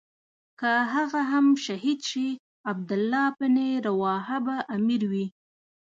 که 0.59 0.71
هغه 0.93 1.21
هم 1.31 1.45
شهید 1.65 1.99
شي 2.09 2.27
عبدالله 2.71 3.25
بن 3.39 3.55
رواحه 3.87 4.37
به 4.45 4.55
امیر 4.75 5.01
وي. 5.11 5.25